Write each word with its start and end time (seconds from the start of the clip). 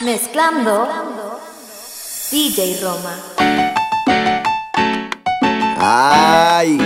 Mezclando 0.00 0.86
DJ 2.30 2.78
Roma. 2.82 3.14
Ay, 5.78 6.78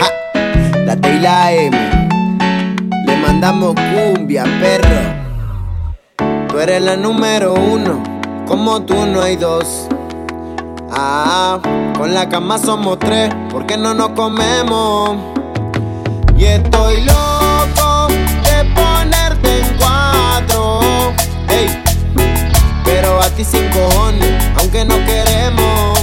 ja, 0.00 0.08
la 0.86 0.96
T 0.96 1.14
y 1.14 1.20
la 1.20 1.52
M. 1.52 1.76
Le 3.06 3.16
mandamos 3.18 3.74
cumbia, 3.74 4.44
perro. 4.58 5.02
Tú 6.48 6.58
eres 6.60 6.80
la 6.80 6.96
número 6.96 7.52
uno, 7.52 8.02
como 8.46 8.82
tú 8.86 9.04
no 9.04 9.20
hay 9.20 9.36
dos. 9.36 9.86
Ah, 10.92 11.60
con 11.98 12.14
la 12.14 12.26
cama 12.30 12.56
somos 12.56 12.98
tres, 13.00 13.30
porque 13.50 13.76
no 13.76 13.92
nos 13.92 14.10
comemos. 14.10 15.18
Y 16.38 16.44
estoy 16.46 17.02
loco 17.02 17.33
a 23.20 23.30
ti 23.30 23.44
sin 23.44 23.68
cojones, 23.70 24.32
aunque 24.56 24.84
no 24.84 24.96
queremos. 25.04 25.98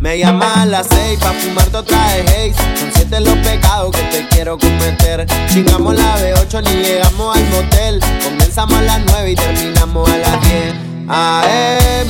Me 0.00 0.18
llama 0.18 0.62
a 0.62 0.66
las 0.66 0.86
seis 0.88 1.18
pa' 1.18 1.32
fumarte 1.32 1.78
otra 1.78 1.98
de 2.12 2.20
haze 2.20 2.54
Son 2.78 2.90
siete 2.94 3.18
los 3.20 3.34
pecados 3.38 3.90
que 3.90 4.02
te 4.02 4.28
quiero 4.28 4.58
cometer. 4.58 5.26
Chingamos 5.48 5.96
la 5.96 6.16
B8 6.18 6.62
ni 6.64 6.82
llegamos 6.82 7.36
al 7.36 7.44
motel. 7.48 8.00
Comenzamos 8.22 8.78
a 8.78 8.82
las 8.82 9.00
nueve 9.06 9.32
y 9.32 9.34
terminamos 9.34 10.08
a 10.08 10.16
las 10.18 10.42
10 10.42 10.74
AM 11.08 12.08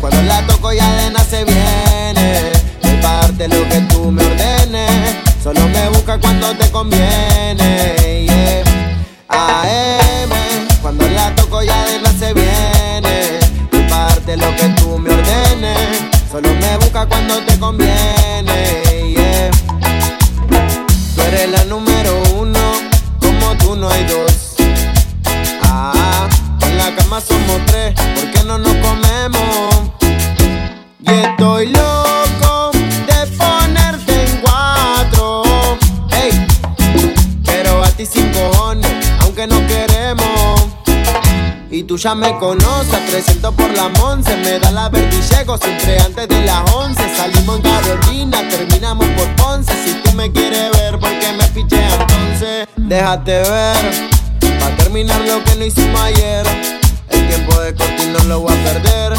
Cuando 0.00 0.22
la 0.22 0.46
toco 0.46 0.72
ya 0.72 0.92
de 0.96 1.10
nada 1.10 1.24
se 1.24 1.44
viene. 1.44 2.52
Voy 2.82 2.96
pa' 3.00 3.20
darte 3.22 3.48
lo 3.48 3.68
que 3.68 3.80
tú 3.88 4.10
me 4.10 4.22
ordenes. 4.24 5.16
Solo 5.42 5.66
me 5.68 5.88
busca 5.90 6.18
cuando 6.18 6.54
te 6.56 6.70
conviene. 6.70 7.94
AM 9.28 10.30
Cuando 10.82 11.08
la 11.08 11.34
toco 11.36 11.62
ya 11.62 11.84
de 11.86 12.00
nada 12.00 12.18
se 12.18 12.34
viene 12.34 12.79
Darte 14.30 14.36
lo 14.36 14.56
que 14.56 14.68
tú 14.80 14.98
me 14.98 15.10
ordenes 15.10 16.02
Solo 16.30 16.48
me 16.54 16.76
busca 16.76 17.06
cuando 17.06 17.38
te 17.42 17.58
conviene, 17.58 19.14
yeah. 19.16 19.50
Tú 21.16 21.22
eres 21.22 21.50
la 21.50 21.64
número 21.64 22.22
uno, 22.38 22.60
como 23.20 23.56
tú 23.56 23.74
no 23.74 23.88
hay 23.90 24.04
dos. 24.04 24.54
Ah, 25.62 26.28
en 26.62 26.78
la 26.78 26.94
cama 26.94 27.20
somos 27.20 27.66
tres, 27.66 27.94
¿por 27.94 28.30
qué 28.30 28.44
no 28.44 28.58
nos 28.58 28.74
comemos? 28.76 29.90
Y 31.00 31.10
estoy 31.10 31.66
loco 31.66 32.19
Y 41.80 41.84
tú 41.84 41.96
ya 41.96 42.14
me 42.14 42.36
conoces, 42.36 43.06
300 43.08 43.54
por 43.54 43.70
la 43.70 43.88
Monse. 43.88 44.36
Me 44.36 44.58
da 44.58 44.70
la 44.70 44.90
vertillego 44.90 45.56
siempre 45.56 45.98
antes 45.98 46.28
de 46.28 46.44
las 46.44 46.70
11 46.74 47.16
Salimos 47.16 47.56
en 47.56 47.62
Carolina, 47.62 48.48
terminamos 48.50 49.06
por 49.16 49.34
Ponce. 49.36 49.72
Si 49.82 49.94
tú 50.02 50.12
me 50.12 50.30
quieres 50.30 50.70
ver, 50.72 50.98
porque 50.98 51.32
me 51.32 51.44
fiché 51.44 51.82
entonces? 51.82 52.68
Déjate 52.76 53.32
ver, 53.32 54.10
pa' 54.60 54.76
terminar 54.76 55.22
lo 55.22 55.42
que 55.42 55.56
no 55.56 55.64
hicimos 55.64 55.98
ayer. 56.02 56.46
El 57.08 57.26
tiempo 57.28 57.58
de 57.58 57.74
corte 57.74 58.06
no 58.08 58.24
lo 58.24 58.40
voy 58.40 58.52
a 58.52 58.62
perder. 58.62 59.14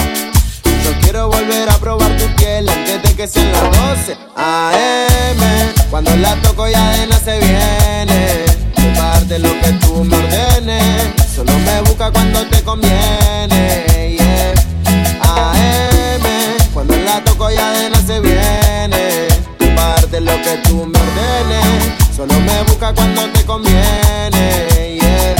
Yo 0.84 0.92
quiero 1.02 1.30
volver 1.30 1.68
a 1.68 1.80
probar 1.80 2.16
tu 2.16 2.28
piel 2.36 2.70
antes 2.70 3.02
de 3.02 3.16
que 3.16 3.28
sean 3.28 3.52
las 3.54 3.64
12 4.06 4.18
AM, 4.36 5.74
cuando 5.90 6.16
la 6.18 6.36
toco 6.44 6.68
ya 6.68 6.92
de 6.92 7.08
nada 7.08 7.24
se 7.26 7.40
viene. 7.40 8.46
Darte 8.96 9.40
lo 9.40 9.50
que 9.62 9.72
tú 9.82 10.04
me 10.04 10.16
ordenes 10.16 11.31
Solo 11.44 11.58
me 11.58 11.82
busca 11.82 12.12
cuando 12.12 12.46
te 12.50 12.62
conviene, 12.62 14.16
yeah. 14.16 14.54
AM, 15.24 16.22
cuando 16.72 16.96
la 16.98 17.24
toco 17.24 17.50
ya 17.50 17.72
de 17.72 17.90
nada 17.90 18.06
se 18.06 18.20
viene. 18.20 19.28
Parte 19.76 20.22
lo 20.22 20.34
que 20.44 20.58
tú 20.64 20.86
me 20.86 21.00
ordenes. 21.00 22.16
Solo 22.16 22.40
me 22.42 22.62
busca 22.66 22.94
cuando 22.94 23.28
te 23.30 23.44
conviene, 23.44 25.00
yeah. 25.02 25.36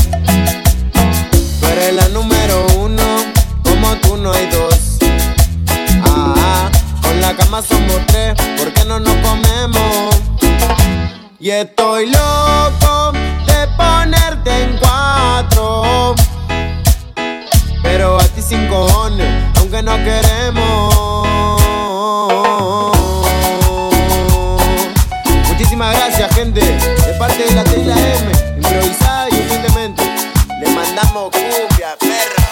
Tú 1.60 1.68
eres 1.68 1.94
la 1.94 2.08
número 2.08 2.66
uno, 2.80 3.04
como 3.64 3.96
tú 3.98 4.18
no 4.18 4.34
hay 4.34 4.48
dos. 4.48 4.98
Ah, 6.04 6.72
con 7.04 7.22
la 7.22 7.36
cama 7.36 7.62
somos 7.62 8.04
tres, 8.08 8.34
porque 8.58 8.84
no 8.86 9.00
nos 9.00 9.16
comemos. 9.18 10.16
Y 11.40 11.52
estoy 11.52 12.08
loco 12.08 13.12
de 13.46 13.68
ponerte 13.78 14.64
en. 14.64 14.91
Pero 17.84 18.20
a 18.20 18.24
ti 18.24 18.42
sin 18.42 18.68
cojones, 18.68 19.28
aunque 19.58 19.82
no 19.82 19.98
queremos. 19.98 20.94
Muchísimas 25.48 25.96
gracias, 25.96 26.36
gente. 26.36 26.62
De 26.62 27.14
parte 27.18 27.44
de 27.44 27.56
la 27.56 27.64
T 27.64 27.80
y 27.80 27.86
la 27.86 27.96
M, 27.96 28.32
improvisada 28.58 29.30
y 29.30 29.34
humildemente. 29.34 30.04
Le 30.60 30.70
mandamos 30.76 31.32
cumbia, 31.32 31.96
perra. 32.00 32.46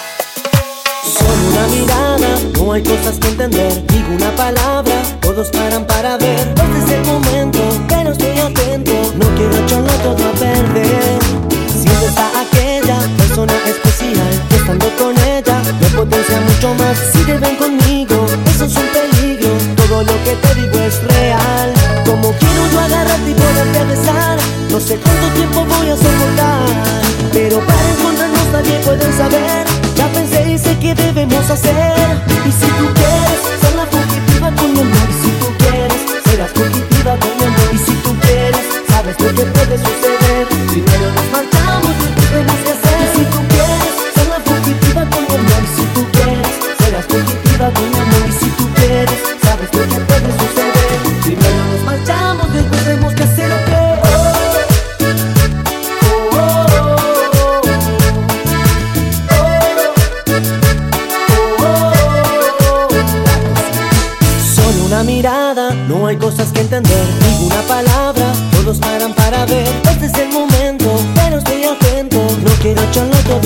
Solo 1.04 1.48
una 1.52 1.68
mirada, 1.68 2.40
no 2.58 2.74
hay 2.74 2.84
cosas 2.84 3.20
que 3.20 3.28
entender. 3.28 3.86
Digo 3.88 4.16
una 4.16 4.36
palabra, 4.36 4.96
todos 5.22 5.50
paran 5.50 5.86
para 5.86 6.18
ver. 6.18 6.40
Este 6.40 6.80
es 6.86 6.92
el 6.92 7.06
momento, 7.06 7.60
pero 7.88 8.12
estoy 8.12 8.40
atento. 8.40 8.94
No 9.16 9.28
quiero 9.36 9.58
echarlo 9.58 9.94
todo 10.04 10.28
a 10.28 10.32
perder. 10.34 11.49
Especial 13.48 14.48
que 14.50 14.56
estando 14.58 14.86
con 14.98 15.18
ella 15.18 15.62
me 15.80 15.88
potencia 15.96 16.42
mucho 16.42 16.74
más. 16.74 16.98
Si 17.14 17.20
te 17.24 17.38
ven 17.38 17.56
conmigo, 17.56 18.26
eso 18.48 18.66
es 18.66 18.76
un 18.76 18.88
peligro. 18.92 19.56
Todo 19.78 20.04
lo 20.04 20.24
que 20.26 20.36
te 20.36 20.56
digo 20.56 20.78
es 20.80 21.02
real. 21.04 21.74
Como 22.06 22.34
quiero 22.34 22.68
yo 22.70 22.80
agarrarte 22.82 23.32
y 23.32 23.34
poderte 23.34 23.84
besar. 23.86 24.38
No 24.70 24.80
sé 24.82 24.98
cuánto 24.98 25.28
tiempo 25.36 25.64
voy 25.64 25.90
a 25.90 25.96
soportar, 25.96 26.66
pero 27.32 27.60
para 27.62 27.90
encontrarnos 27.92 28.48
nadie 28.52 28.78
puede 28.84 29.18
saber. 29.18 29.66
Ya 29.96 30.08
pensé 30.12 30.52
y 30.52 30.58
sé 30.58 30.78
que 30.78 30.94
debemos 30.94 31.50
hacer. 31.50 31.96
Y 32.46 32.52
si 32.52 32.68
tú 32.68 32.86
quieres 32.94 33.40
ser 33.62 33.76
la 33.78 33.86
fugitiva 33.86 34.52
con 34.52 34.74
mi 34.74 34.82
amor, 34.82 35.10
y 35.10 35.24
si 35.24 35.32
tú 35.40 35.48
quieres 35.60 36.02
serás 36.26 36.52
fugitiva 36.52 37.16
con 37.16 37.38
mi 37.38 37.44
amor, 37.46 37.70
y 37.72 37.78
si 37.78 37.94
tú 38.04 38.14
quieres 38.20 38.66
sabes 38.90 39.16
lo 39.22 39.30
que 39.34 39.46
puede 39.46 39.78
suceder. 39.78 40.09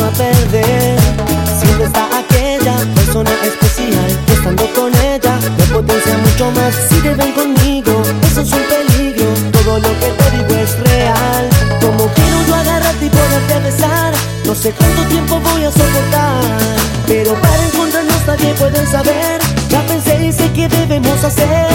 A 0.01 0.09
perder. 0.11 0.99
Siempre 1.59 1.85
está 1.85 2.07
aquella 2.17 2.75
persona 2.95 3.31
especial. 3.43 4.09
Estando 4.27 4.65
con 4.73 4.91
ella, 4.95 5.37
me 5.57 5.65
potencia 5.65 6.17
mucho 6.17 6.51
más. 6.51 6.73
Si 6.89 6.95
te 7.01 7.13
ven 7.13 7.31
conmigo, 7.33 8.01
eso 8.23 8.41
es 8.41 8.51
un 8.51 8.63
peligro. 8.63 9.27
Todo 9.51 9.79
lo 9.79 9.89
que 9.99 10.09
te 10.17 10.37
digo 10.37 10.61
es 10.61 10.79
real. 10.79 11.49
Como 11.81 12.07
quiero 12.07 12.37
yo 12.47 12.55
agarrarte 12.55 13.05
y 13.05 13.09
poderte 13.09 13.59
besar. 13.59 14.13
No 14.45 14.55
sé 14.55 14.71
cuánto 14.71 15.01
tiempo 15.03 15.39
voy 15.39 15.65
a 15.65 15.71
soportar. 15.71 16.43
Pero 17.07 17.33
para 17.35 17.65
encontrarnos 17.65 18.25
nadie 18.25 18.53
puede 18.55 18.85
saber. 18.87 19.41
Ya 19.69 19.81
pensé 19.85 20.25
y 20.25 20.31
sé 20.31 20.51
que 20.53 20.67
debemos 20.67 21.23
hacer. 21.23 21.67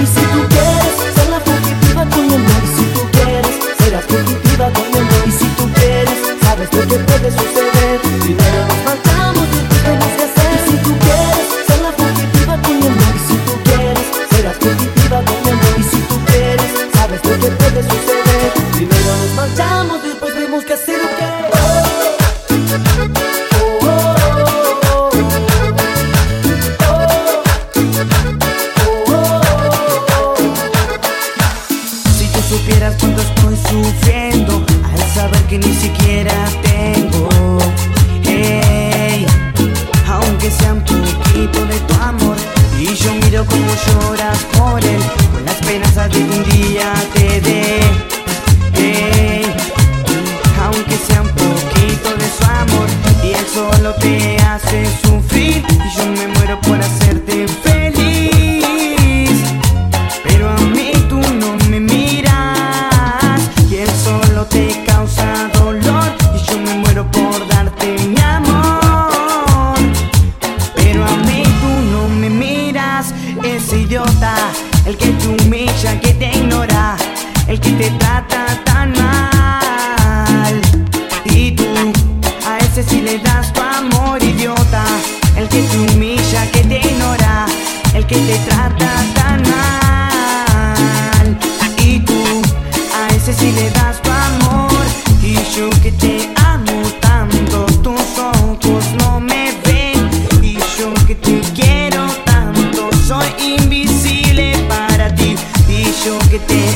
Y 0.00 0.06
si 0.06 0.22
tú 0.32 0.40
quieres 0.48 1.14
ser 1.14 1.28
la 1.30 1.40
fugitiva 1.40 2.06
con 2.10 2.26
mi 2.26 2.34
amor, 2.34 2.62
si 2.76 2.84
tú 2.94 3.00
quieres 3.12 3.56
serás 3.78 4.04
fugitiva 4.04 4.70
con 4.70 4.93
sabes 6.64 6.74
lo 6.74 6.96
que 6.96 7.04
puede 7.04 7.30
suceder. 7.30 8.00
Primero 8.20 8.66
nos 8.66 8.84
marchamos 8.84 9.33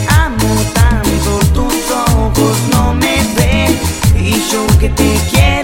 amo 0.09 0.55
tanto, 0.75 1.39
tus 1.55 1.91
ojos 1.91 2.57
no 2.73 2.95
me 2.95 3.17
ven 3.37 3.79
y 4.17 4.33
yo 4.51 4.67
que 4.79 4.89
te 4.89 5.19
quiero. 5.31 5.58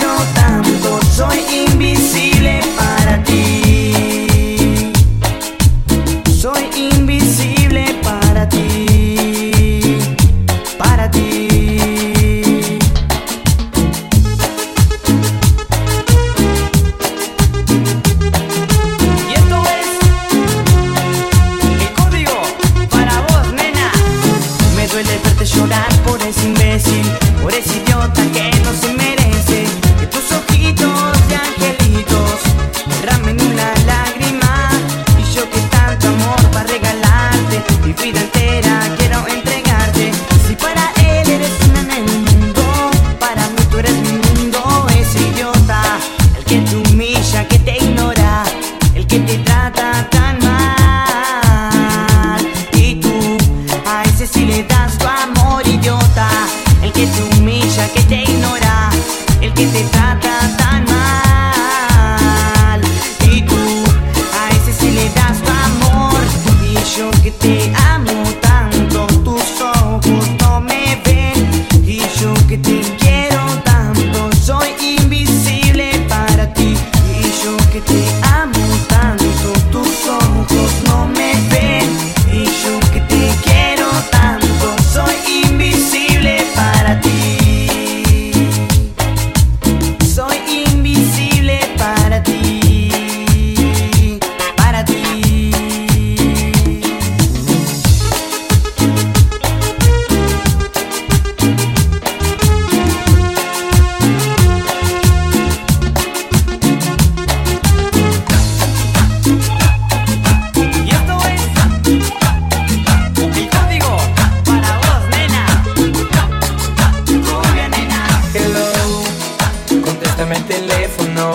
teléfono 120.66 121.32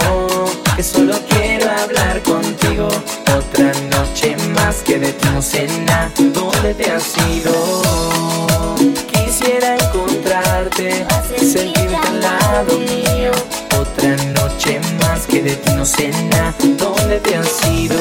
Que 0.76 0.84
solo 0.84 1.16
quiero 1.30 1.70
hablar 1.70 2.22
contigo 2.24 2.88
Otra 3.38 3.72
noche 3.90 4.36
más 4.56 4.78
que 4.78 5.00
de 5.00 5.12
ti 5.14 5.28
no 5.34 5.42
sé 5.42 5.68
¿Dónde 6.18 6.74
te 6.74 6.92
has 6.92 7.16
ido? 7.36 7.82
Quisiera 9.12 9.76
encontrarte 9.76 11.06
Sentirte 11.38 11.96
al 11.96 12.22
lado 12.22 12.78
mío 12.80 13.32
Otra 13.80 14.16
noche 14.34 14.80
más 15.02 15.26
que 15.28 15.44
de 15.44 15.56
ti 15.56 15.74
no 15.74 15.86
sé 15.86 16.12
¿Dónde 16.78 17.20
te 17.20 17.36
has 17.36 17.68
ido? 17.68 17.98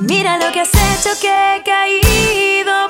Mira 0.00 0.38
lo 0.38 0.52
que 0.52 0.60
has 0.60 0.70
hecho 0.72 1.20
que 1.20 1.28
he 1.28 1.62
caído. 1.64 2.88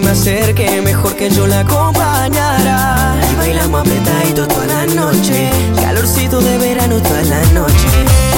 Me 0.00 0.10
acerqué, 0.10 0.80
mejor 0.82 1.14
que 1.16 1.30
yo 1.30 1.46
la 1.46 1.60
acompañara. 1.60 3.14
Y 3.32 3.36
bailamos 3.36 3.80
apretadito 3.80 4.46
toda 4.46 4.66
la 4.66 4.86
noche, 4.86 5.50
calorcito 5.76 6.40
de 6.40 6.58
verano 6.58 7.00
toda 7.00 7.22
la 7.22 7.40
noche. 7.52 7.88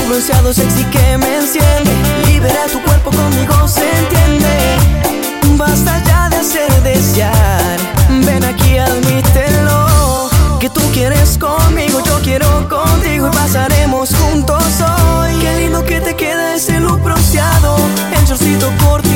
Un 0.02 0.08
bronceado 0.08 0.52
sexy 0.52 0.84
que 0.84 1.18
me 1.18 1.36
enciende, 1.36 1.92
libera 2.26 2.66
tu 2.72 2.80
cuerpo 2.82 3.10
conmigo, 3.10 3.68
se 3.68 3.88
entiende. 3.98 5.56
Basta 5.56 6.02
ya 6.04 6.28
de 6.28 6.36
hacer 6.36 6.82
desear, 6.82 7.78
ven 8.24 8.44
aquí, 8.44 8.78
admítelo. 8.78 10.30
Que 10.58 10.70
tú 10.70 10.80
quieres 10.92 11.38
conmigo, 11.38 12.02
yo 12.04 12.20
quiero 12.22 12.68
contigo 12.68 13.28
y 13.28 13.34
pasaremos 13.34 14.10
juntos 14.14 14.62
hoy. 14.80 15.38
Qué 15.40 15.60
lindo 15.60 15.84
que 15.84 16.00
te 16.00 16.14
queda 16.14 16.54
ese 16.54 16.80
look 16.80 17.02
bronceado, 17.02 17.76
el 18.16 18.24
shortcito 18.26 18.70
cortito 18.84 19.09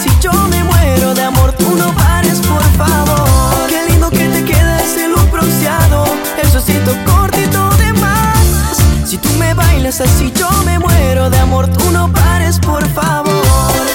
así, 0.00 0.10
yo 0.20 0.32
me 0.48 0.64
muero 0.64 1.14
de 1.14 1.22
amor, 1.22 1.52
tú 1.52 1.76
no 1.76 1.92
pares, 1.94 2.40
por 2.40 2.62
favor. 2.76 3.68
Qué 3.68 3.90
lindo 3.90 4.10
que 4.10 4.28
te 4.28 4.44
queda 4.44 4.82
ese 4.82 5.08
look 5.08 5.30
bronceado, 5.30 6.04
el 6.42 6.48
shortcito 6.48 6.92
cortito 7.04 7.68
de 7.76 7.92
más. 7.94 8.78
Si 9.04 9.18
tú 9.18 9.28
me 9.38 9.52
bailas 9.54 10.00
así, 10.00 10.32
yo 10.34 10.48
me 10.64 10.78
muero 10.78 11.28
de 11.28 11.38
amor, 11.38 11.68
tú 11.68 11.90
no 11.90 12.10
pares, 12.12 12.58
por 12.58 12.86
favor. 12.90 13.89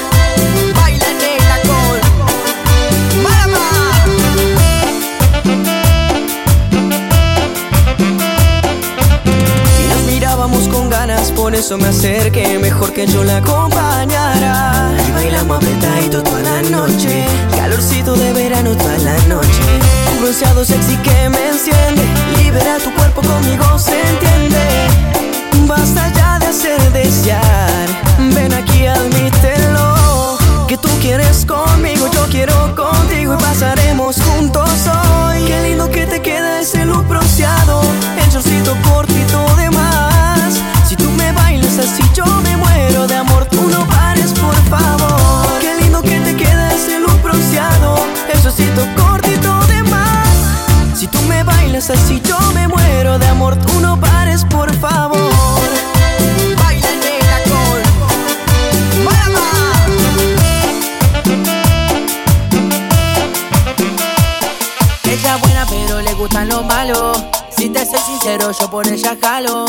Por 11.32 11.56
eso 11.56 11.78
me 11.78 11.88
acerqué, 11.88 12.60
mejor 12.60 12.94
que 12.94 13.06
yo 13.08 13.24
la 13.24 13.38
acompañara. 13.38 14.92
Y 15.08 15.12
bailamos 15.12 15.58
apretadito 15.58 16.22
toda 16.24 16.42
la 16.42 16.62
noche, 16.64 17.26
calorcito 17.56 18.14
de 18.16 18.34
verano 18.34 18.76
toda 18.76 18.98
la 19.00 19.18
noche. 19.28 19.62
Un 20.12 20.22
bronceado 20.22 20.66
sexy 20.66 20.98
que 20.98 21.30
me 21.30 21.48
enciende, 21.50 22.04
libera 22.38 22.78
tu 22.78 22.94
cuerpo 22.94 23.22
conmigo, 23.22 23.80
se 23.80 24.00
entiende. 24.10 24.88
Basta 25.68 26.12
ya 26.14 26.40
de 26.40 26.48
hacer 26.48 26.80
desear, 26.92 27.88
ven 28.34 28.54
aquí, 28.54 28.86
admítelo. 28.86 30.38
Que 30.68 30.78
tú 30.78 30.90
quieres 31.02 31.46
conmigo, 31.46 32.08
yo 32.12 32.26
quiero 32.30 32.76
contigo 32.76 33.34
y 33.34 33.38
pasaremos 33.38 34.18
por 68.76 68.86
ella 68.90 69.16
jalo 69.22 69.64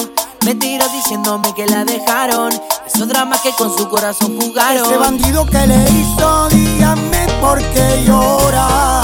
Mentiras 0.45 0.91
diciéndome 0.91 1.55
que 1.55 1.65
la 1.67 1.85
dejaron 1.85 2.53
Esos 2.85 3.07
dramas 3.07 3.41
que 3.41 3.53
con 3.53 3.73
su 3.79 3.89
corazón 3.89 4.37
jugaron 4.41 4.85
Ese 4.85 4.97
bandido 4.97 5.47
que 5.47 5.65
le 5.65 5.77
hizo, 5.91 6.49
dígame 6.49 7.29
por 7.41 7.63
qué 7.63 8.03
llora. 8.05 9.03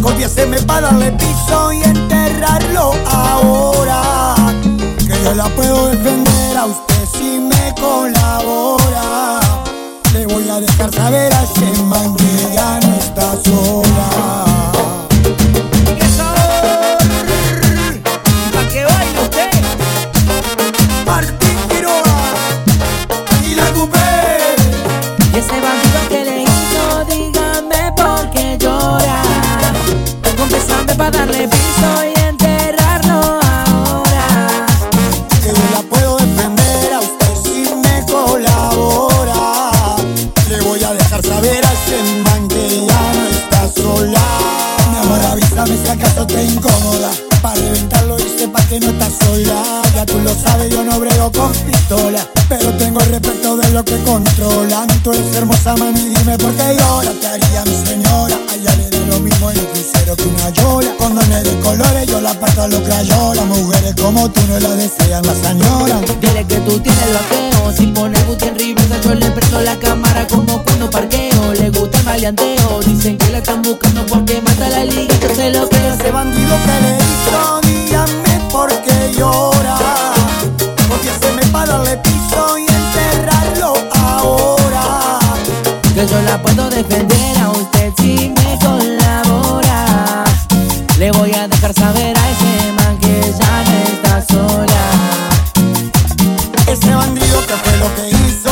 Confiéseme 0.00 0.62
para 0.62 0.82
darle 0.82 1.10
piso 1.12 1.72
y 1.72 1.82
enterrarlo 1.82 2.92
ahora. 3.10 4.36
Que 5.00 5.24
yo 5.24 5.34
la 5.34 5.46
puedo 5.56 5.88
defender 5.88 6.56
a 6.56 6.66
usted 6.66 7.04
si 7.18 7.40
me 7.40 7.74
colabora. 7.74 9.40
Le 10.12 10.26
voy 10.26 10.48
a 10.48 10.60
dejar 10.60 10.94
saber 10.94 11.34
a 11.34 11.42
ese 11.42 11.82
man 11.82 12.14
que 12.14 12.54
ya 12.54 12.78
no 12.86 12.94
está 12.94 13.32
sola. 13.42 14.53
Yo 50.74 50.84
no 50.84 50.98
brego 50.98 51.30
con 51.30 51.52
pistola. 51.52 52.26
Pero 52.48 52.72
tengo 52.76 53.00
el 53.00 53.06
respeto 53.06 53.56
de 53.56 53.70
lo 53.70 53.84
que 53.84 53.96
controlan. 54.02 54.88
Tú 55.02 55.12
eres 55.12 55.34
hermosa, 55.34 55.76
mami, 55.76 56.00
dime 56.00 56.36
por 56.36 56.52
qué 56.52 56.76
llora. 56.76 57.10
Te 57.20 57.26
haría 57.26 57.64
mi 57.64 57.86
señora. 57.86 58.36
A 58.50 58.54
ella 58.54 58.74
le 58.76 58.90
da 58.90 58.98
lo 59.06 59.20
mismo 59.20 59.50
en 59.50 59.58
el 59.58 59.66
crucero 59.68 60.16
que 60.16 60.24
una 60.24 60.50
yola. 60.50 60.90
Condones 60.98 61.44
de 61.44 61.60
colores, 61.60 62.06
yo 62.06 62.20
la 62.20 62.34
parto 62.38 62.62
a 62.62 62.68
los 62.68 62.80
crayolas. 62.80 63.46
Mujeres 63.46 63.94
como 64.00 64.28
tú 64.30 64.40
no 64.48 64.58
la 64.58 64.70
desean, 64.70 65.24
las 65.24 65.44
añoran. 65.44 66.04
Dile 66.20 66.44
que 66.46 66.56
tú 66.56 66.80
tienes 66.80 67.02
el 67.02 67.12
vaqueo 67.14 67.72
Si 67.76 67.86
pone 67.88 68.18
booty 68.24 68.48
en 68.48 68.58
reversa 68.58 69.00
yo 69.02 69.14
le 69.14 69.30
prendo 69.30 69.60
la 69.60 69.76
cámara 69.78 70.26
como 70.26 70.62
cuando 70.62 70.90
parqueo 70.90 71.52
Le 71.54 71.70
gusta 71.70 71.98
el 71.98 72.04
maleanteo 72.04 72.80
Dicen 72.84 73.18
que 73.18 73.30
la 73.30 73.38
están 73.38 73.62
buscando 73.62 74.06
porque 74.06 74.40
mata 74.40 74.68
la 74.68 74.84
liga 74.84 75.14
Yo 75.20 75.34
sé 75.34 75.50
lo 75.50 75.68
que 75.68 75.76
Ese 75.76 75.88
hace 75.88 76.10
bandido 76.10 76.56
que 76.64 76.80
le 76.82 76.96
hizo, 76.96 77.60
dígame 77.62 78.50
por 78.50 78.68
qué 78.82 79.12
llora. 79.18 79.43
Defender 86.74 87.38
a 87.38 87.50
usted 87.50 87.92
si 87.98 88.30
me 88.30 88.58
colabora 88.58 90.24
Le 90.98 91.12
voy 91.12 91.32
a 91.32 91.46
dejar 91.46 91.72
saber 91.72 92.16
a 92.16 92.30
ese 92.30 92.72
man 92.72 92.98
que 92.98 93.20
ya 93.20 93.64
no 93.64 93.76
está 93.92 94.24
sola 94.26 94.84
Ese 96.66 96.92
bandido 96.92 97.40
que 97.46 97.54
fue 97.54 97.76
lo 97.78 97.94
que 97.94 98.08
hizo, 98.10 98.50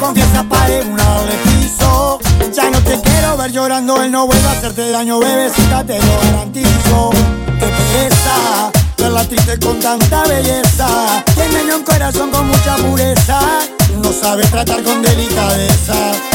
confiesa 0.00 0.42
para 0.42 0.80
una 0.80 1.04
darle 1.04 1.36
piso. 1.44 2.18
Ya 2.52 2.70
no 2.70 2.78
te 2.80 3.00
quiero 3.00 3.36
ver 3.36 3.52
llorando, 3.52 4.02
él 4.02 4.10
no 4.10 4.26
vuelve 4.26 4.48
a 4.48 4.52
hacerte 4.52 4.90
daño, 4.90 5.20
bebecita, 5.20 5.84
te 5.84 5.98
lo 5.98 6.20
garantizo. 6.22 7.10
Qué 7.60 7.66
pereza, 7.66 8.72
verla 8.98 9.24
triste 9.28 9.58
con 9.60 9.78
tanta 9.78 10.24
belleza. 10.24 11.22
Que 11.34 11.44
engañó 11.44 11.76
un 11.76 11.84
corazón 11.84 12.30
con 12.30 12.48
mucha 12.48 12.76
pureza, 12.76 13.38
no 14.02 14.12
sabe 14.12 14.44
tratar 14.46 14.82
con 14.82 15.02
delicadeza. 15.02 16.33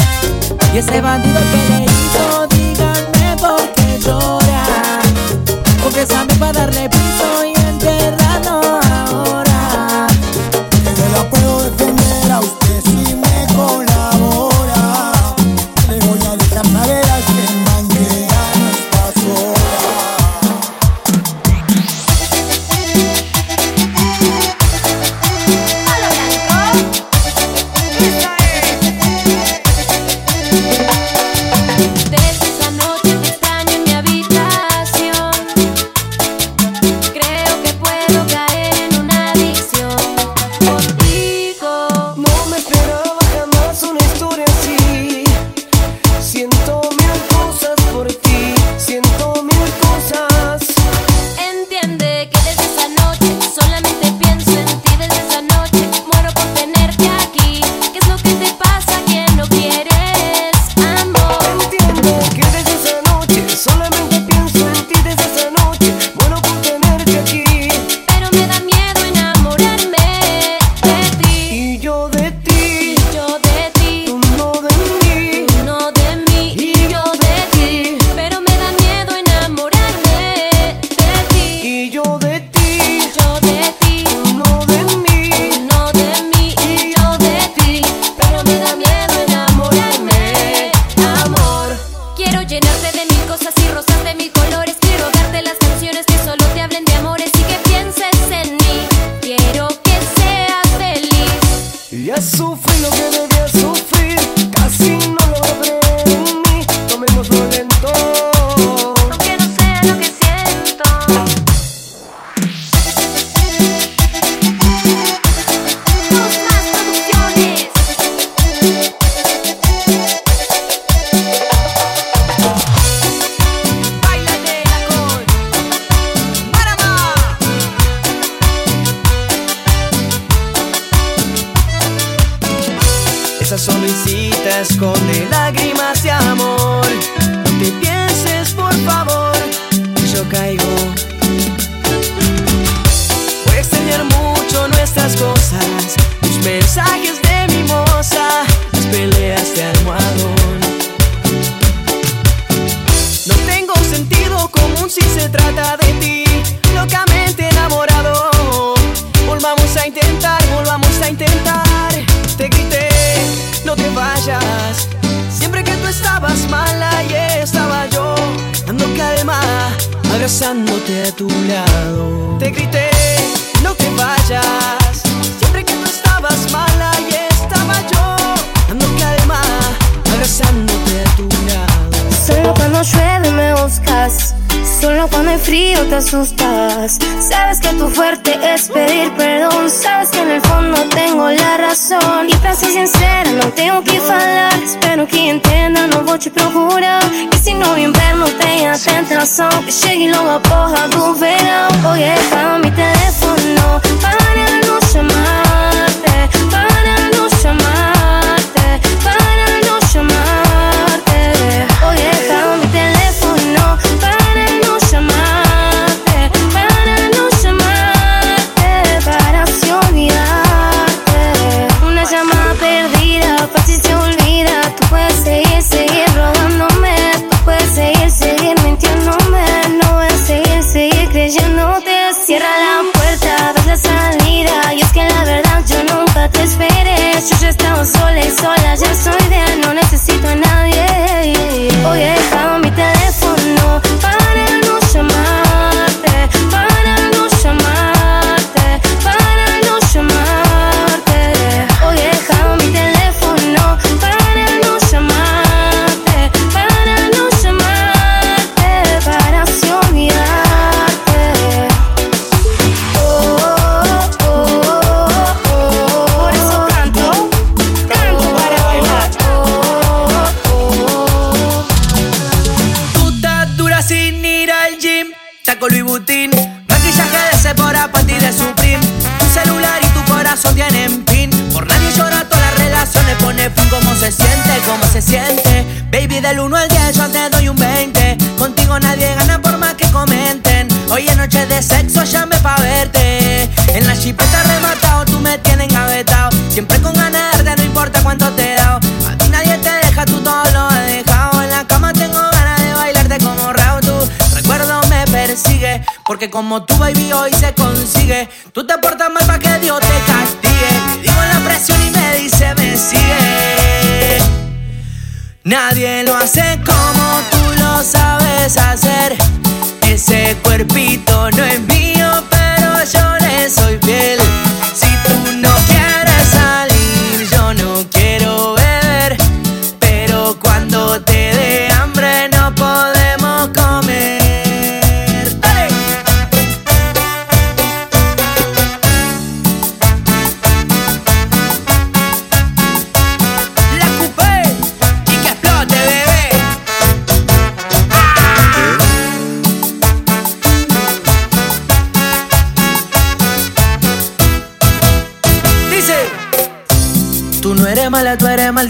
Y 0.72 0.78
ese 0.78 1.00
bandido 1.00 1.40
que 1.40 1.74
le 1.74 1.84
hizo, 1.84 2.46
díganme 2.48 3.36
por 3.40 3.72
qué 3.72 3.98
llora. 3.98 4.64
Confesame 5.82 6.34
para 6.34 6.52
darle 6.52 6.88
piso 6.88 7.44
y 7.44 7.59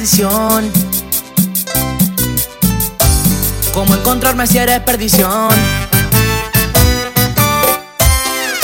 maldición. 0.00 0.72
¿Cómo 3.74 3.94
encontrarme 3.94 4.46
si 4.46 4.56
eres 4.56 4.80
perdición? 4.80 5.50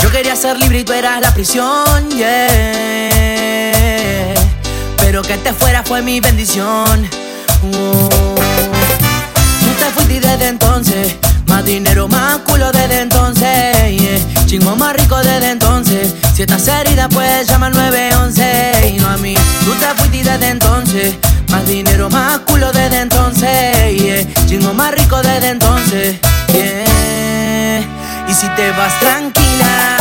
Yo 0.02 0.10
quería 0.10 0.34
ser 0.34 0.56
libre 0.56 0.80
y 0.80 0.84
tú 0.84 0.94
eras 0.94 1.20
la 1.20 1.34
prisión, 1.34 2.08
yeah. 2.16 2.32
Pero 4.96 5.20
que 5.20 5.36
te 5.36 5.52
fuera 5.52 5.82
fue 5.82 6.00
mi 6.00 6.20
bendición. 6.20 7.06
Oh. 7.62 8.08
Tú 9.60 9.70
te 9.78 9.90
fuiste 9.94 10.26
desde 10.26 10.48
entonces 10.48 11.16
más 11.56 11.64
dinero, 11.64 12.06
más 12.06 12.40
culo 12.40 12.70
desde 12.70 13.00
entonces. 13.00 13.98
Yeah. 13.98 14.44
Chingo 14.44 14.76
más 14.76 14.92
rico 14.92 15.16
desde 15.16 15.52
entonces. 15.52 16.14
Si 16.34 16.42
estás 16.42 16.68
herida, 16.68 17.08
pues 17.08 17.48
llama 17.48 17.68
al 17.68 17.72
911. 17.72 18.92
Y 18.92 18.98
no 18.98 19.08
a 19.08 19.16
mí, 19.16 19.34
tú 19.64 19.72
te 19.72 19.86
fuiste 19.96 20.30
desde 20.30 20.50
entonces. 20.50 21.14
Más 21.48 21.66
dinero, 21.66 22.10
más 22.10 22.40
culo 22.40 22.70
desde 22.72 23.00
entonces. 23.00 23.96
Yeah. 23.96 24.46
Chingo 24.46 24.74
más 24.74 24.92
rico 24.96 25.16
desde 25.22 25.48
entonces. 25.48 26.16
Yeah. 26.52 27.80
Y 28.28 28.34
si 28.34 28.46
te 28.54 28.70
vas 28.72 29.00
tranquila, 29.00 29.96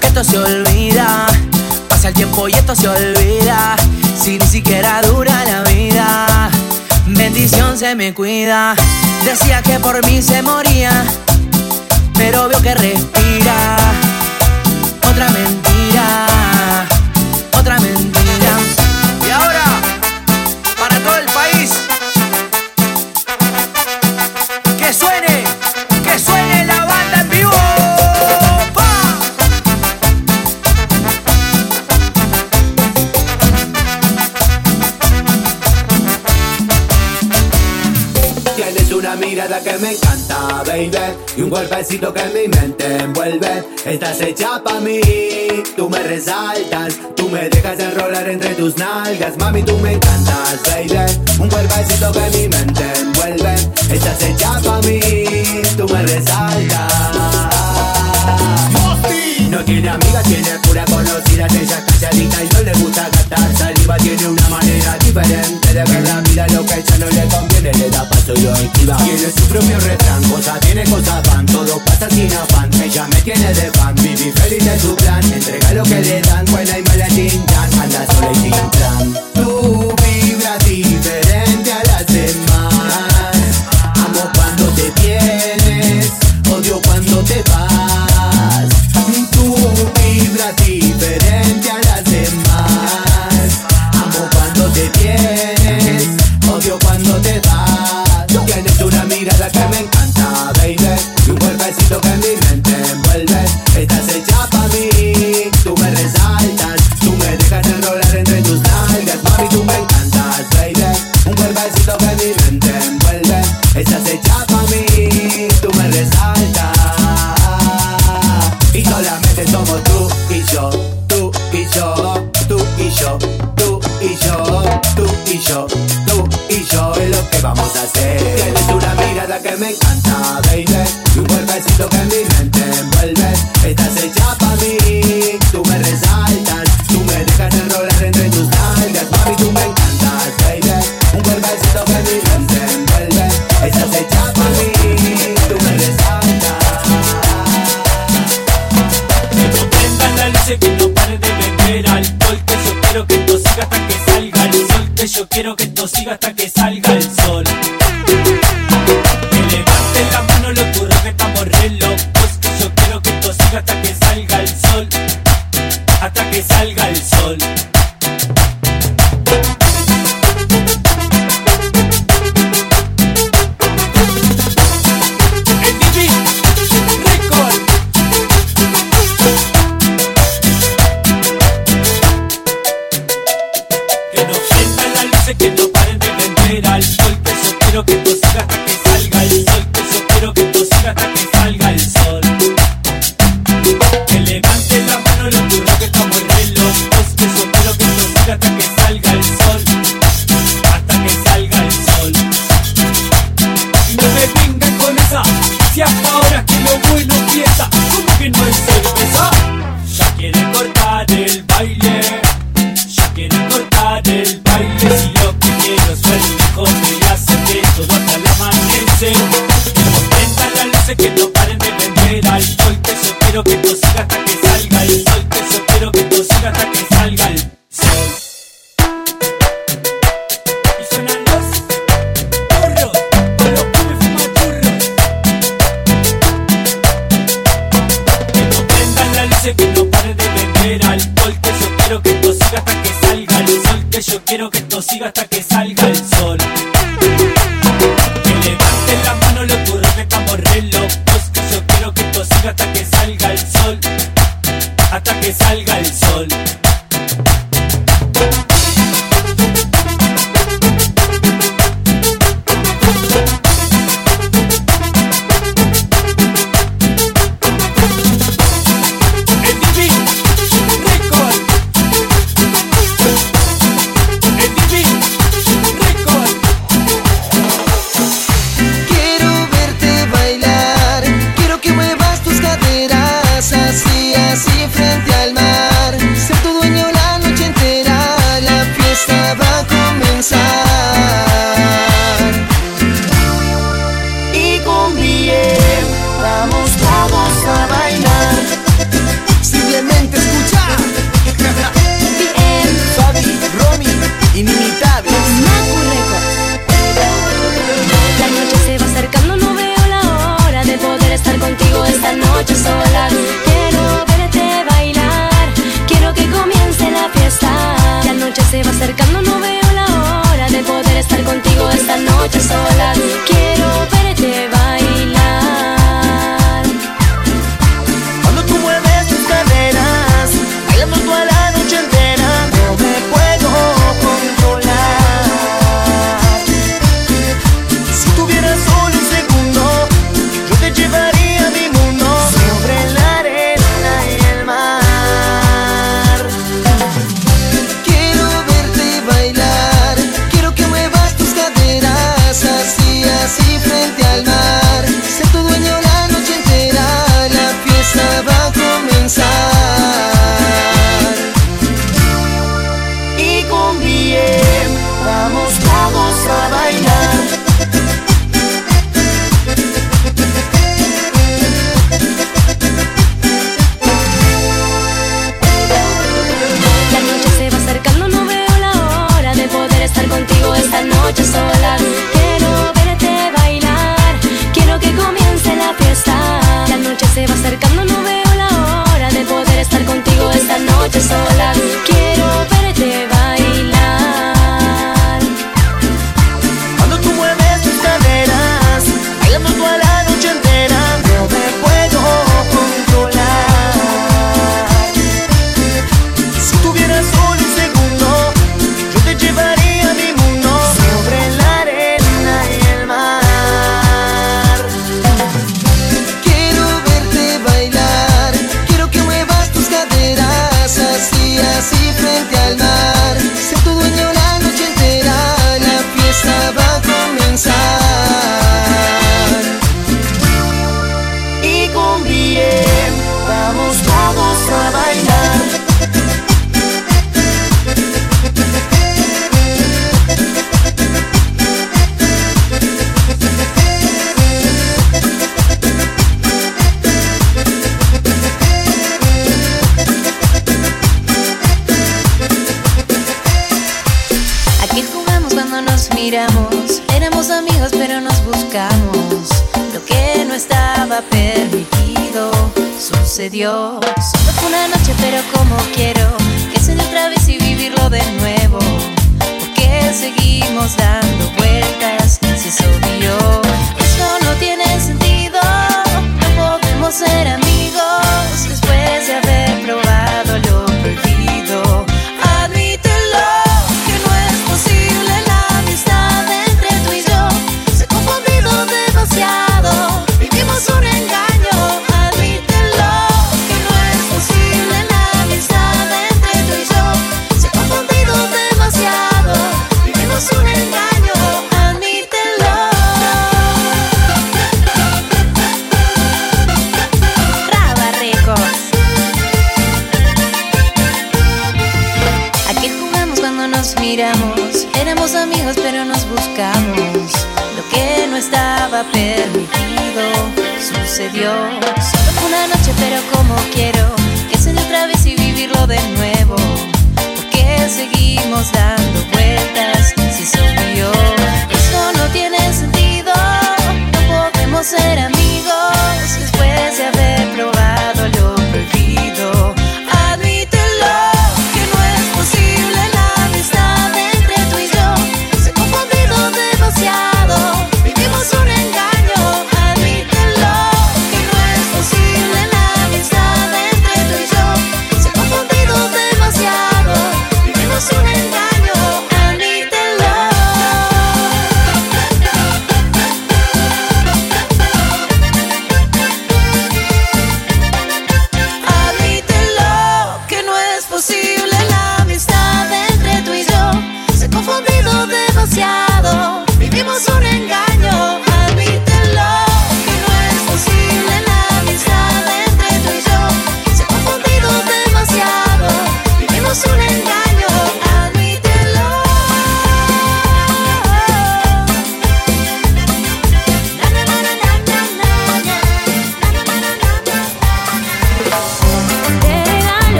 que 0.00 0.06
esto 0.08 0.24
se 0.24 0.36
olvida. 0.36 1.28
Pasa 1.88 2.08
el 2.08 2.14
tiempo 2.14 2.48
y 2.48 2.54
esto 2.54 2.74
se 2.74 2.88
olvida. 2.88 3.76
Si 4.20 4.36
ni 4.36 4.46
siquiera 4.48 5.00
dura 5.02 5.44
la 5.44 5.62
vida 5.70 6.27
bendición 7.30 7.76
se 7.76 7.94
me 7.94 8.14
cuida. 8.14 8.74
Decía 9.22 9.62
que 9.62 9.78
por 9.78 10.04
mí 10.06 10.22
se 10.22 10.40
moría, 10.40 11.04
pero 12.14 12.48
veo 12.48 12.62
que 12.62 12.74
respira. 12.74 13.76
Otra 15.10 15.28
mentira 15.28 15.67
mirada 39.48 39.60
que 39.62 39.78
me 39.78 39.92
encanta, 39.92 40.62
baby. 40.66 40.90
Y 41.36 41.42
un 41.42 41.50
golpecito 41.50 42.12
que 42.12 42.24
mi 42.26 42.48
mente 42.48 42.96
envuelve. 42.96 43.64
Estás 43.84 44.20
hecha 44.20 44.62
pa' 44.62 44.80
mí, 44.80 45.00
tú 45.76 45.88
me 45.88 46.02
resaltas. 46.02 46.94
Tú 47.16 47.28
me 47.28 47.48
dejas 47.48 47.78
enrolar 47.78 48.28
entre 48.28 48.54
tus 48.54 48.76
nalgas. 48.76 49.36
Mami, 49.38 49.62
tú 49.62 49.76
me 49.78 49.92
encantas, 49.94 50.60
baby. 50.66 50.98
Un 51.38 51.48
golpecito 51.48 52.12
que 52.12 52.38
mi 52.38 52.48
mente 52.48 52.84
envuelve. 53.00 53.54
Estás 53.90 54.22
hecha 54.22 54.60
pa' 54.60 54.80
mí, 54.82 55.00
tú 55.76 55.88
me 55.88 56.02
resaltas. 56.02 56.92
No 59.50 59.64
tiene 59.64 59.88
amiga, 59.88 60.22
tiene 60.24 60.58
pura 60.62 60.84
conocida, 60.84 61.46
ella 61.46 61.78
es 61.78 61.94
calladita 62.00 62.44
y 62.44 62.48
no 62.52 62.62
le 62.62 62.72
gusta 62.74 63.08
gastar 63.10 63.56
saliva, 63.56 63.96
tiene 63.96 64.28
una 64.28 64.48
manera 64.50 64.96
diferente 64.98 65.68
de 65.72 65.84
ver 65.84 66.02
la 66.02 66.20
vida, 66.20 66.46
lo 66.48 66.66
que 66.66 66.74
ella 66.74 66.98
no 66.98 67.06
le 67.06 67.22
conviene 67.22 67.47
solo 68.34 68.52
activa 68.52 68.96
Tiene 68.96 69.32
su 69.32 69.48
propio 69.48 69.80
refrán, 69.80 70.22
cosa 70.24 70.60
tiene, 70.60 70.84
cosa 70.84 71.22
van 71.22 71.46
Todo 71.46 71.78
pasa 71.84 72.08
sin 72.10 72.32
afán, 72.32 72.70
ella 72.82 73.06
me 73.12 73.20
tiene 73.22 73.54
de 73.54 73.70
fan 73.72 73.94
Viví 73.96 74.32
feliz 74.32 74.64
de 74.64 74.78
su 74.78 74.94
plan, 74.96 75.32
entrega 75.32 75.72
lo 75.72 75.82
que 75.84 76.00
le 76.00 76.20
dan 76.22 76.44
Buena 76.46 76.78
y 76.78 76.82
mala 76.82 77.08
tinta, 77.08 77.62
anda 77.64 78.06
sola 78.12 78.32
y 78.32 78.34
sin 78.36 78.50
plan. 78.50 79.27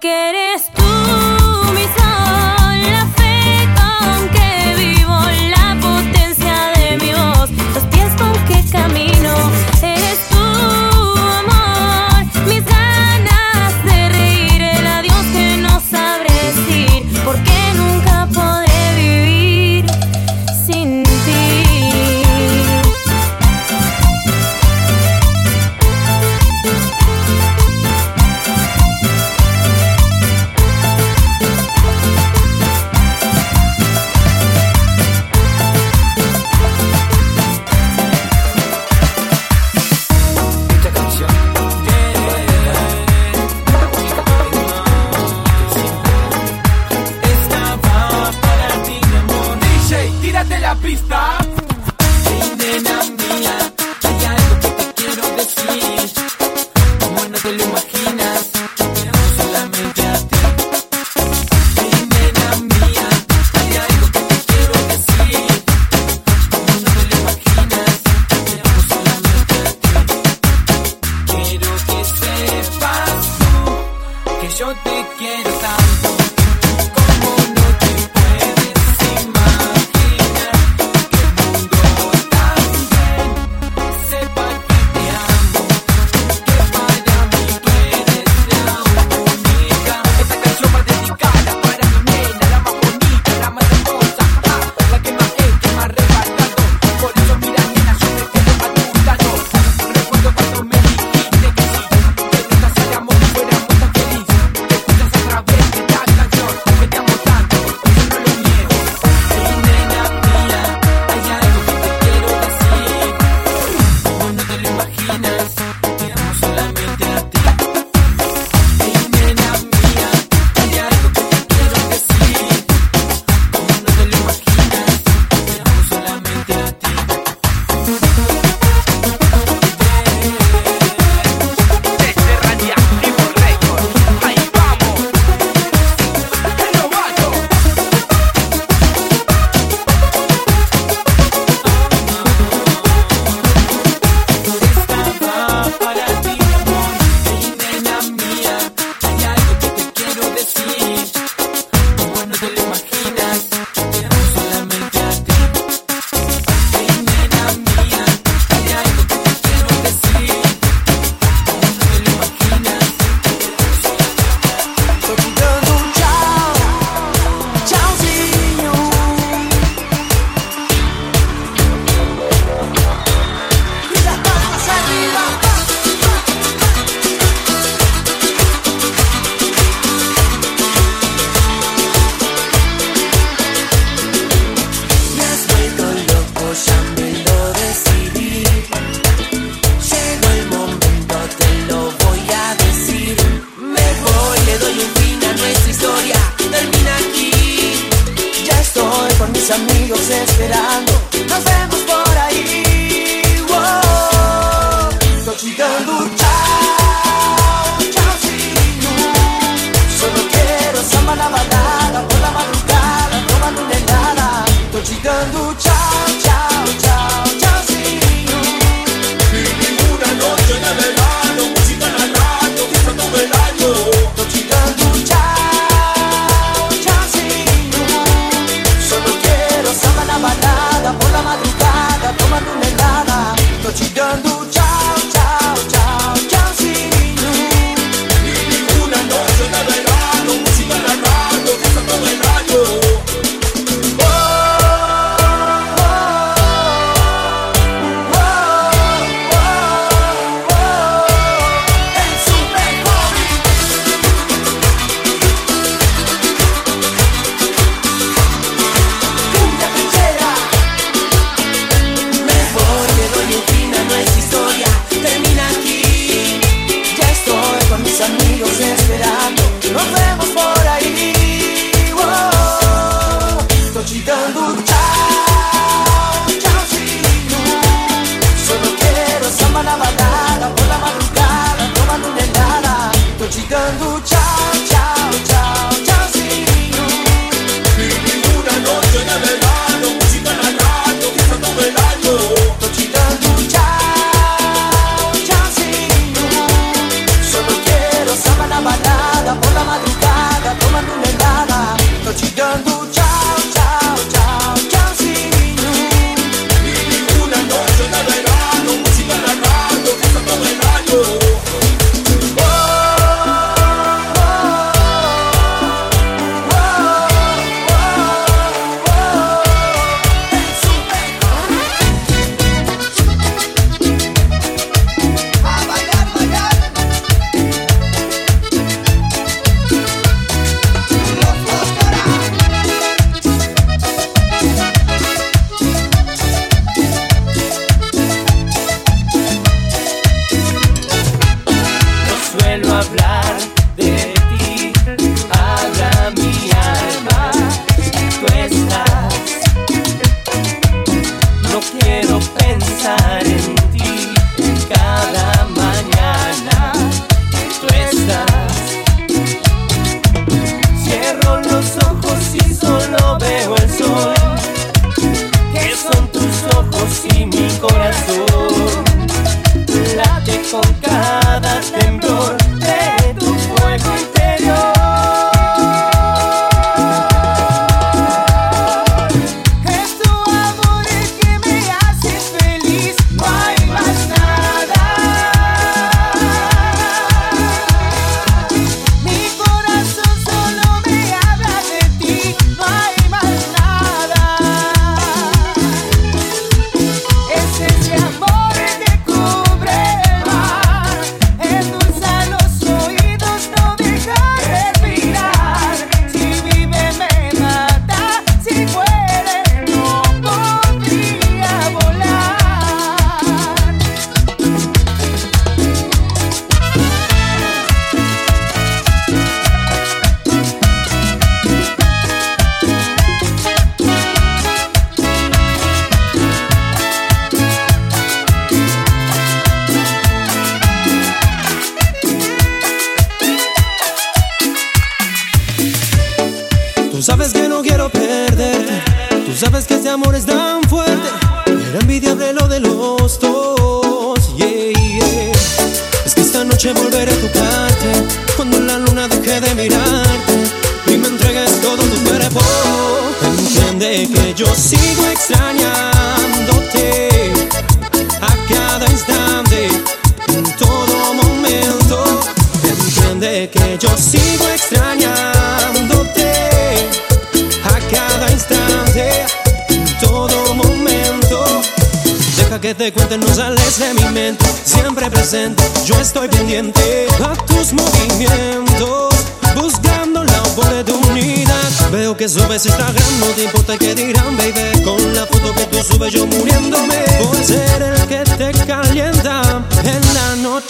que 0.00 0.30
eres 0.30 0.70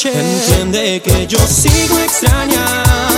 Entiende 0.05 1.01
que 1.01 1.27
yo 1.27 1.39
sigo 1.47 1.99
extrañando. 1.99 3.16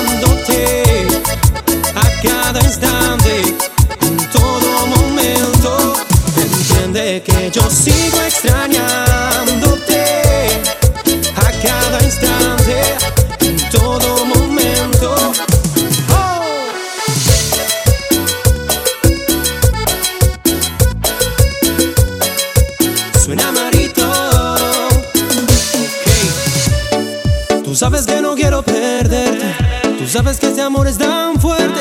amor 30.68 30.86
es 30.86 30.98
tan 30.98 31.40
fuerte, 31.40 31.80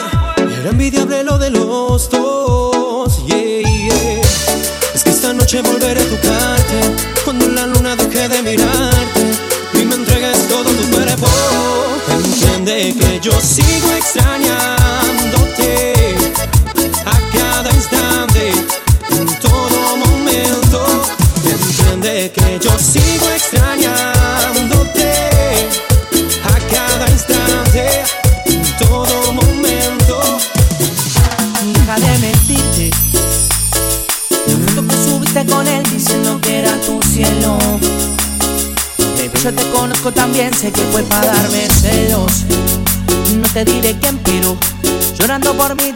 era 0.62 0.70
envidiable 0.70 1.22
lo 1.22 1.38
de 1.38 1.50
los 1.50 2.10
dos. 2.10 3.26
Yeah, 3.26 3.62
yeah. 3.62 4.22
Es 4.96 5.04
que 5.04 5.10
esta 5.10 5.34
noche 5.34 5.62
volveré 5.62 6.00
a 6.00 6.06
tocarte, 6.06 6.80
cuando 7.26 7.50
la 7.50 7.68
luna 7.68 7.98
deje 7.98 8.30
de 8.30 8.42
mirarte 8.44 9.26
y 9.74 9.86
me 9.86 9.96
entregues 9.96 10.48
todo 10.48 10.70
tu 10.70 10.90
cuerpo. 10.90 11.28
Entiende 12.14 12.96
que 12.98 13.20
yo 13.20 13.34
sí 13.42 13.67
Sé 40.60 40.72
que 40.72 40.82
fue 40.92 41.04
para 41.04 41.28
darme 41.28 41.68
celos. 41.70 42.46
No 43.36 43.48
te 43.54 43.64
diré 43.64 43.96
quién, 44.00 44.18
pero 44.24 44.58
llorando 45.20 45.54
por 45.54 45.76
mí 45.76 45.94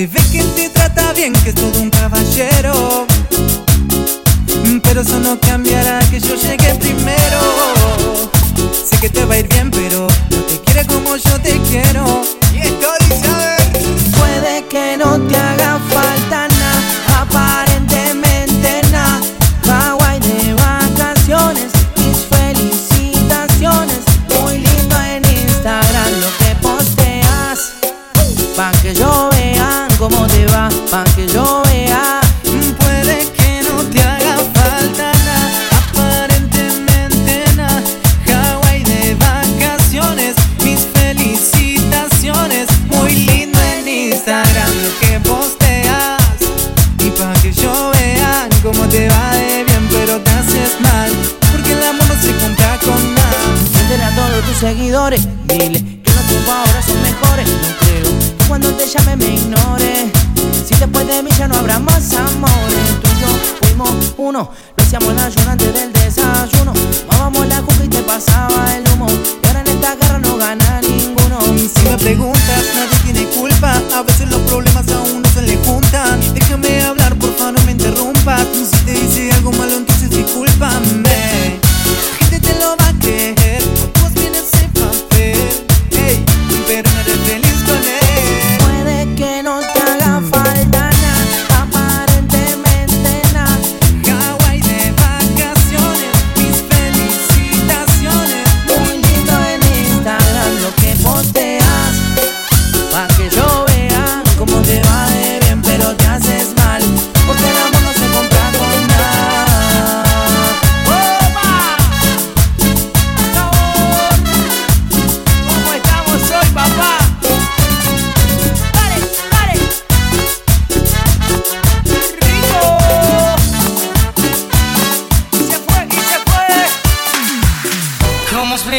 Se 0.00 0.06
ve 0.06 0.20
que 0.32 0.42
te 0.42 0.70
trata 0.70 1.12
bien, 1.12 1.34
que 1.34 1.50
es 1.50 1.54
todo 1.54 1.78
un 1.78 1.90
caballero. 1.90 3.06
Pero 4.82 5.02
eso 5.02 5.20
no 5.20 5.38
cambiará 5.38 5.98
que 6.08 6.18
yo 6.18 6.36
llegué 6.36 6.74
primero. 6.76 7.40
Sé 8.72 8.96
que 8.98 9.10
te 9.10 9.26
va 9.26 9.34
a 9.34 9.38
ir 9.40 9.48
bien, 9.48 9.70
pero 9.70 10.08
no 10.30 10.36
te 10.44 10.58
quiere 10.60 10.86
como 10.86 11.18
yo 11.18 11.38
te 11.42 11.60
quiero. 11.68 12.39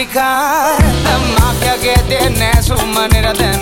La 0.10 0.78
magia 1.40 1.78
que 1.80 1.94
tiene 2.10 2.52
su 2.64 2.76
manera 2.88 3.34
de 3.34 3.56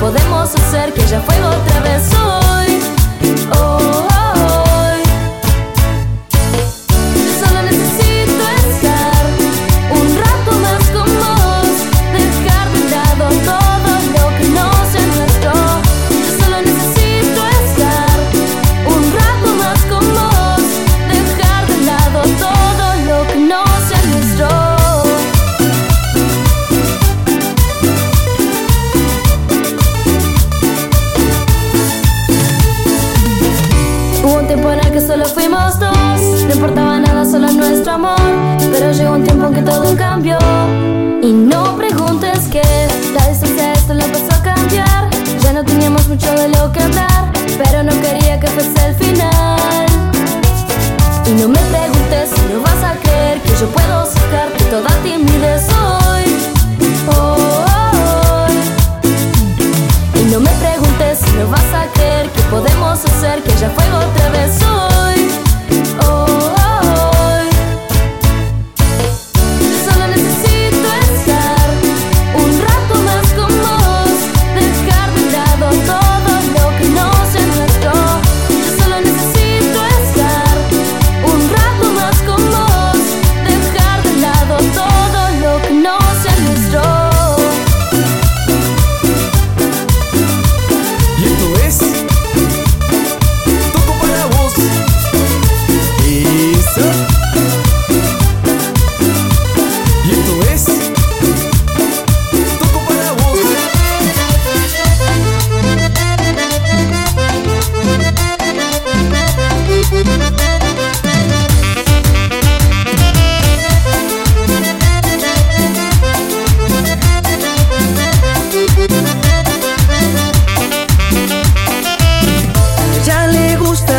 Podemos 0.00 0.54
hacer 0.54 0.92
que 0.92 1.04
ya 1.06 1.20
fue 1.20 1.34
otra 1.44 1.80
vez 1.80 2.10
hoy. 2.14 2.80
Oh. 3.52 4.07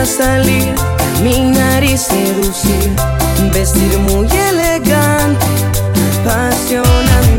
Salir, 0.06 0.74
caminar 0.98 1.84
y 1.84 1.98
seducir, 1.98 2.92
vestir 3.54 3.98
muy 4.00 4.28
elegante, 4.28 5.46
apasionante. 6.22 7.39